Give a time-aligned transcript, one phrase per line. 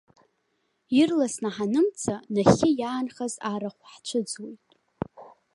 [0.99, 4.65] Ирласны ҳанымца, нахьхьи иаанхаз арахә ҳцәыӡуеит.